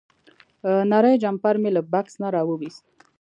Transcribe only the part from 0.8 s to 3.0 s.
نری جمپر مې له بکس نه راوویست.